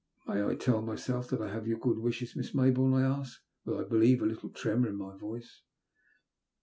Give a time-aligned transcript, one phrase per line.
[0.27, 3.77] May I tell myself that I have your good wishes, Miss Maybourne?'* I asked, with,
[3.77, 5.61] I believe, a little tremor in my voice.